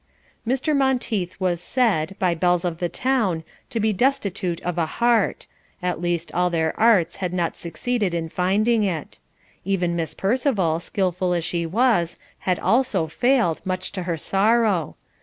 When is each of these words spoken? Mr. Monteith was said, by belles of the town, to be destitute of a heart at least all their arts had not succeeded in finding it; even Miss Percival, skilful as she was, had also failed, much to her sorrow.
Mr. 0.47 0.75
Monteith 0.75 1.39
was 1.39 1.61
said, 1.61 2.15
by 2.17 2.33
belles 2.33 2.65
of 2.65 2.79
the 2.79 2.89
town, 2.89 3.43
to 3.69 3.79
be 3.79 3.93
destitute 3.93 4.59
of 4.61 4.79
a 4.79 4.87
heart 4.97 5.45
at 5.79 6.01
least 6.01 6.33
all 6.33 6.49
their 6.49 6.73
arts 6.79 7.17
had 7.17 7.31
not 7.31 7.55
succeeded 7.55 8.11
in 8.11 8.27
finding 8.27 8.81
it; 8.83 9.19
even 9.63 9.95
Miss 9.95 10.15
Percival, 10.15 10.79
skilful 10.79 11.33
as 11.35 11.43
she 11.45 11.67
was, 11.67 12.17
had 12.39 12.57
also 12.57 13.05
failed, 13.05 13.61
much 13.63 13.91
to 13.91 14.01
her 14.09 14.17
sorrow. 14.17 14.95